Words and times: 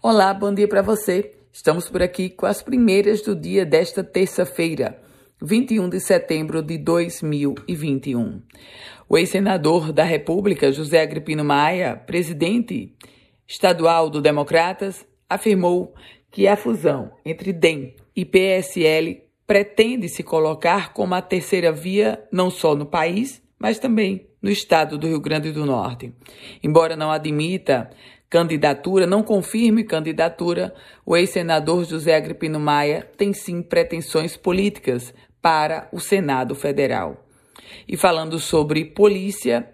Olá, 0.00 0.32
bom 0.32 0.54
dia 0.54 0.68
para 0.68 0.80
você. 0.80 1.32
Estamos 1.52 1.90
por 1.90 2.00
aqui 2.00 2.30
com 2.30 2.46
as 2.46 2.62
primeiras 2.62 3.20
do 3.20 3.34
dia 3.34 3.66
desta 3.66 4.04
terça-feira, 4.04 4.96
21 5.42 5.88
de 5.88 5.98
setembro 5.98 6.62
de 6.62 6.78
2021. 6.78 8.40
O 9.08 9.18
ex-senador 9.18 9.92
da 9.92 10.04
República, 10.04 10.70
José 10.70 11.02
Agripino 11.02 11.44
Maia, 11.44 11.96
presidente 11.96 12.94
estadual 13.44 14.08
do 14.08 14.22
Democratas, 14.22 15.04
afirmou 15.28 15.92
que 16.30 16.46
a 16.46 16.56
fusão 16.56 17.10
entre 17.24 17.52
DEM 17.52 17.96
e 18.14 18.24
PSL 18.24 19.24
pretende 19.48 20.08
se 20.08 20.22
colocar 20.22 20.92
como 20.92 21.16
a 21.16 21.20
terceira 21.20 21.72
via 21.72 22.24
não 22.30 22.50
só 22.50 22.76
no 22.76 22.86
país, 22.86 23.42
mas 23.58 23.80
também 23.80 24.28
no 24.40 24.48
estado 24.48 24.96
do 24.96 25.08
Rio 25.08 25.20
Grande 25.20 25.50
do 25.50 25.66
Norte. 25.66 26.14
Embora 26.62 26.94
não 26.94 27.10
admita 27.10 27.90
candidatura, 28.30 29.06
não 29.06 29.22
confirme 29.22 29.84
candidatura, 29.84 30.74
o 31.04 31.16
ex-senador 31.16 31.84
José 31.84 32.14
Agripino 32.14 32.60
Maia 32.60 33.08
tem 33.16 33.32
sim 33.32 33.62
pretensões 33.62 34.36
políticas 34.36 35.14
para 35.40 35.88
o 35.92 36.00
Senado 36.00 36.54
Federal. 36.54 37.24
E 37.86 37.96
falando 37.96 38.38
sobre 38.38 38.84
polícia, 38.84 39.70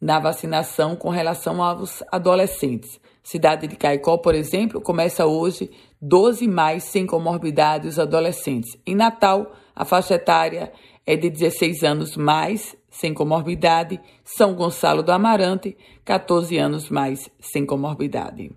na 0.00 0.18
vacinação 0.18 0.96
com 0.96 1.10
relação 1.10 1.62
aos 1.62 2.02
adolescentes. 2.10 3.00
Cidade 3.28 3.66
de 3.66 3.76
Caicó, 3.76 4.16
por 4.16 4.34
exemplo, 4.34 4.80
começa 4.80 5.26
hoje 5.26 5.70
12 6.00 6.48
mais 6.48 6.84
sem 6.84 7.06
comorbidades 7.06 7.98
adolescentes. 7.98 8.78
Em 8.86 8.94
Natal, 8.94 9.52
a 9.76 9.84
faixa 9.84 10.14
etária 10.14 10.72
é 11.04 11.14
de 11.14 11.28
16 11.28 11.84
anos 11.84 12.16
mais 12.16 12.74
sem 12.88 13.12
comorbidade. 13.12 14.00
São 14.24 14.54
Gonçalo 14.54 15.02
do 15.02 15.12
Amarante, 15.12 15.76
14 16.06 16.56
anos 16.56 16.88
mais 16.88 17.28
sem 17.38 17.66
comorbidade. 17.66 18.50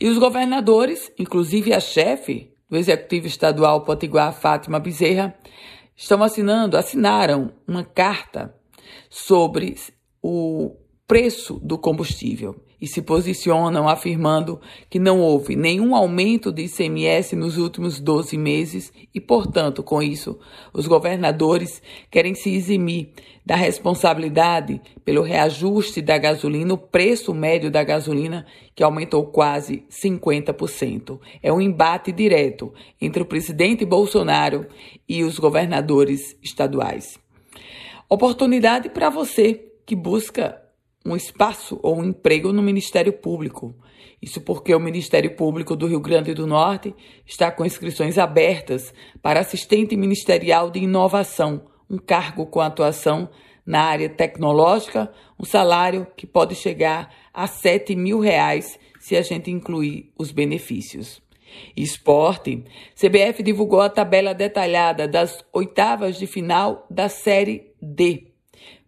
E 0.00 0.08
os 0.08 0.18
governadores, 0.18 1.12
inclusive 1.16 1.72
a 1.72 1.78
chefe 1.78 2.50
do 2.68 2.76
Executivo 2.76 3.28
Estadual 3.28 3.82
Potiguar, 3.82 4.32
Fátima 4.32 4.80
Bezerra, 4.80 5.32
estão 5.94 6.24
assinando, 6.24 6.76
assinaram 6.76 7.52
uma 7.68 7.84
carta 7.84 8.52
sobre 9.08 9.76
o 10.20 10.74
preço 11.06 11.60
do 11.62 11.78
combustível 11.78 12.65
e 12.80 12.86
se 12.86 13.02
posicionam 13.02 13.88
afirmando 13.88 14.60
que 14.90 14.98
não 14.98 15.20
houve 15.20 15.56
nenhum 15.56 15.94
aumento 15.94 16.52
de 16.52 16.64
ICMS 16.64 17.34
nos 17.34 17.56
últimos 17.56 18.00
12 18.00 18.36
meses 18.36 18.92
e, 19.14 19.20
portanto, 19.20 19.82
com 19.82 20.02
isso, 20.02 20.38
os 20.72 20.86
governadores 20.86 21.82
querem 22.10 22.34
se 22.34 22.54
eximir 22.54 23.10
da 23.44 23.54
responsabilidade 23.54 24.80
pelo 25.04 25.22
reajuste 25.22 26.02
da 26.02 26.18
gasolina, 26.18 26.74
o 26.74 26.78
preço 26.78 27.32
médio 27.32 27.70
da 27.70 27.84
gasolina, 27.84 28.44
que 28.74 28.82
aumentou 28.82 29.26
quase 29.26 29.84
50%. 29.88 31.20
É 31.42 31.52
um 31.52 31.60
embate 31.60 32.10
direto 32.10 32.74
entre 33.00 33.22
o 33.22 33.26
presidente 33.26 33.84
Bolsonaro 33.84 34.66
e 35.08 35.22
os 35.22 35.38
governadores 35.38 36.36
estaduais. 36.42 37.18
Oportunidade 38.08 38.88
para 38.88 39.10
você 39.10 39.64
que 39.86 39.94
busca 39.94 40.60
um 41.06 41.16
espaço 41.16 41.78
ou 41.82 41.98
um 41.98 42.04
emprego 42.04 42.52
no 42.52 42.62
Ministério 42.62 43.12
Público. 43.12 43.74
Isso 44.20 44.40
porque 44.40 44.74
o 44.74 44.80
Ministério 44.80 45.36
Público 45.36 45.76
do 45.76 45.86
Rio 45.86 46.00
Grande 46.00 46.34
do 46.34 46.46
Norte 46.46 46.94
está 47.24 47.50
com 47.50 47.64
inscrições 47.64 48.18
abertas 48.18 48.92
para 49.22 49.40
assistente 49.40 49.96
ministerial 49.96 50.70
de 50.70 50.80
inovação, 50.80 51.66
um 51.88 51.96
cargo 51.96 52.46
com 52.46 52.60
atuação 52.60 53.28
na 53.64 53.82
área 53.82 54.08
tecnológica, 54.08 55.12
um 55.38 55.44
salário 55.44 56.06
que 56.16 56.26
pode 56.26 56.54
chegar 56.54 57.14
a 57.32 57.46
7 57.46 57.94
mil 57.94 58.18
reais 58.18 58.78
se 58.98 59.16
a 59.16 59.22
gente 59.22 59.50
incluir 59.50 60.12
os 60.18 60.32
benefícios. 60.32 61.22
Esporte, 61.76 62.64
CBF 62.94 63.42
divulgou 63.42 63.80
a 63.80 63.88
tabela 63.88 64.34
detalhada 64.34 65.06
das 65.06 65.44
oitavas 65.52 66.18
de 66.18 66.26
final 66.26 66.86
da 66.90 67.08
Série 67.08 67.72
D 67.80 68.35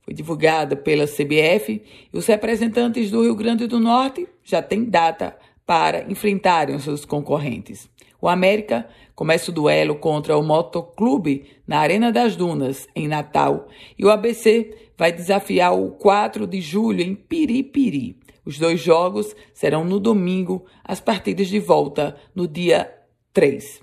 foi 0.08 0.14
divulgada 0.14 0.74
pela 0.74 1.06
CBF 1.06 1.82
e 2.10 2.16
os 2.16 2.24
representantes 2.24 3.10
do 3.10 3.24
Rio 3.24 3.34
Grande 3.34 3.66
do 3.66 3.78
Norte 3.78 4.26
já 4.42 4.62
têm 4.62 4.84
data 4.84 5.36
para 5.66 6.10
enfrentarem 6.10 6.74
os 6.74 6.84
seus 6.84 7.04
concorrentes. 7.04 7.90
O 8.18 8.26
América 8.26 8.88
começa 9.14 9.50
o 9.50 9.54
duelo 9.54 9.96
contra 9.96 10.38
o 10.38 10.42
Motoclube 10.42 11.44
na 11.66 11.80
Arena 11.80 12.10
das 12.10 12.36
Dunas, 12.36 12.88
em 12.96 13.06
Natal, 13.06 13.68
e 13.98 14.04
o 14.06 14.10
ABC 14.10 14.88
vai 14.96 15.12
desafiar 15.12 15.78
o 15.78 15.90
4 15.90 16.46
de 16.46 16.62
julho 16.62 17.02
em 17.02 17.14
Piripiri. 17.14 18.16
Os 18.46 18.58
dois 18.58 18.80
jogos 18.80 19.36
serão 19.52 19.84
no 19.84 20.00
domingo, 20.00 20.64
as 20.82 21.00
partidas 21.00 21.48
de 21.48 21.60
volta 21.60 22.16
no 22.34 22.48
dia 22.48 22.90
3. 23.34 23.82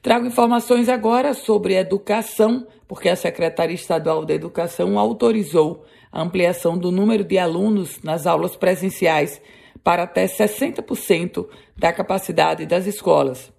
Trago 0.00 0.26
informações 0.26 0.88
agora 0.88 1.32
sobre 1.32 1.74
educação, 1.74 2.66
porque 2.92 3.08
a 3.08 3.16
Secretaria 3.16 3.74
Estadual 3.74 4.22
da 4.22 4.34
Educação 4.34 4.98
autorizou 4.98 5.82
a 6.12 6.20
ampliação 6.20 6.76
do 6.76 6.92
número 6.92 7.24
de 7.24 7.38
alunos 7.38 8.02
nas 8.02 8.26
aulas 8.26 8.54
presenciais 8.54 9.40
para 9.82 10.02
até 10.02 10.26
60% 10.26 11.48
da 11.74 11.90
capacidade 11.90 12.66
das 12.66 12.84
escolas. 12.84 13.50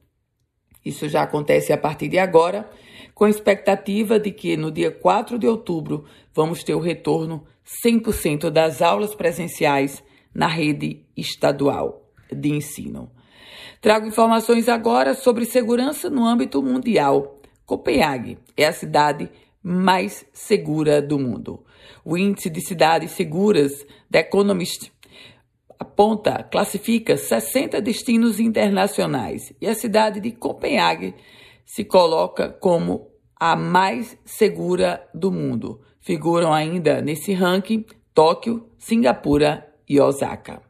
Isso 0.86 1.10
já 1.10 1.24
acontece 1.24 1.74
a 1.74 1.78
partir 1.80 2.10
de 2.10 2.20
agora, 2.20 2.70
com 3.16 3.28
expectativa 3.28 4.20
de 4.20 4.30
que 4.30 4.56
no 4.56 4.72
dia 4.72 4.92
4 4.92 5.40
de 5.40 5.48
outubro 5.48 6.06
vamos 6.32 6.64
ter 6.64 6.76
o 6.76 6.80
retorno 6.80 7.44
100% 7.84 8.52
das 8.52 8.84
aulas 8.84 9.16
presenciais 9.16 10.04
na 10.32 10.46
rede 10.46 11.08
estadual 11.18 12.08
de 12.32 12.52
ensino. 12.52 13.10
Trago 13.82 14.06
informações 14.06 14.70
agora 14.70 15.16
sobre 15.16 15.44
segurança 15.46 16.08
no 16.08 16.24
âmbito 16.24 16.62
mundial. 16.62 17.40
Copenhague 17.74 18.38
é 18.56 18.68
a 18.68 18.72
cidade 18.72 19.32
mais 19.64 20.28
segura 20.32 21.02
do 21.02 21.18
mundo. 21.18 21.66
O 22.06 22.16
índice 22.16 22.48
de 22.48 22.62
cidades 22.62 23.10
seguras 23.14 23.72
da 24.08 24.20
Economist 24.20 24.94
aponta, 25.80 26.44
classifica 26.44 27.18
60 27.18 27.82
destinos 27.82 28.40
internacionais 28.40 29.52
e 29.60 29.68
a 29.68 29.74
cidade 29.74 30.20
de 30.20 30.32
Copenhague 30.32 31.16
se 31.66 31.84
coloca 31.84 32.48
como 32.48 33.08
a 33.36 33.56
mais 33.56 34.16
segura 34.24 35.10
do 35.12 35.32
mundo. 35.32 35.82
Figuram 36.00 36.54
ainda 36.54 37.02
nesse 37.02 37.34
ranking 37.34 37.88
Tóquio, 38.14 38.70
Singapura 38.78 39.68
e 39.90 40.00
Osaka. 40.00 40.62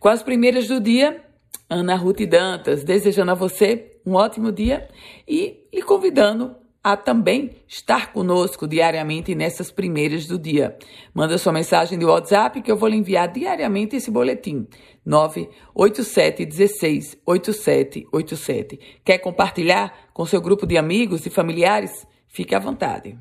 Com 0.00 0.08
as 0.08 0.24
primeiras 0.24 0.66
do 0.66 0.80
dia, 0.80 1.24
Ana 1.70 1.94
Ruth 1.94 2.26
Dantas, 2.26 2.82
desejando 2.82 3.30
a 3.30 3.34
você 3.34 3.95
um 4.06 4.14
ótimo 4.14 4.52
dia 4.52 4.88
e 5.26 5.66
lhe 5.74 5.82
convidando 5.82 6.54
a 6.86 6.96
também 6.96 7.50
estar 7.66 8.12
conosco 8.12 8.68
diariamente 8.68 9.34
nessas 9.34 9.72
primeiras 9.72 10.24
do 10.28 10.38
dia. 10.38 10.78
Manda 11.12 11.36
sua 11.36 11.52
mensagem 11.52 11.98
de 11.98 12.04
WhatsApp 12.04 12.62
que 12.62 12.70
eu 12.70 12.76
vou 12.76 12.88
lhe 12.88 12.96
enviar 12.96 13.26
diariamente 13.26 13.96
esse 13.96 14.08
boletim. 14.08 14.68
987 15.04 16.46
16 16.46 17.18
8787. 17.26 18.78
Quer 19.04 19.18
compartilhar 19.18 20.10
com 20.14 20.24
seu 20.24 20.40
grupo 20.40 20.64
de 20.64 20.78
amigos 20.78 21.26
e 21.26 21.30
familiares? 21.30 22.06
Fique 22.28 22.54
à 22.54 22.60
vontade. 22.60 23.18